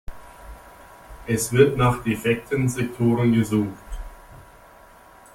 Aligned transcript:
Es 1.27 1.51
wird 1.53 1.77
nach 1.77 2.03
defekten 2.03 2.69
Sektoren 2.69 3.33
gesucht. 3.33 3.75